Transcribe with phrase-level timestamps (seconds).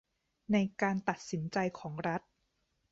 [0.53, 2.21] ในการตัดสินใจของรัฐ